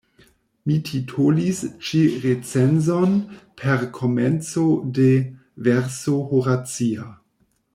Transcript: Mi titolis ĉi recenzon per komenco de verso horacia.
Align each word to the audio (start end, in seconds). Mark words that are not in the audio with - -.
Mi 0.69 0.75
titolis 0.85 1.59
ĉi 1.89 1.99
recenzon 2.23 3.13
per 3.63 3.85
komenco 3.99 4.65
de 5.01 5.07
verso 5.69 6.17
horacia. 6.33 7.07